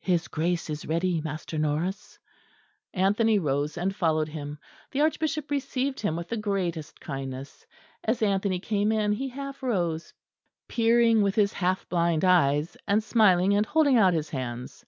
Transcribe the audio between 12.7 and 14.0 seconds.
and smiling and holding